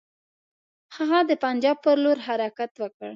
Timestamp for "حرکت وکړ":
2.27-3.09